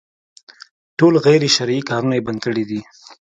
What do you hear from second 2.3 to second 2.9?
کړي دي.